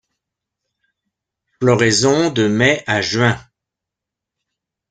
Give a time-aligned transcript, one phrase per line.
[1.59, 3.39] Floraison de mai à juin.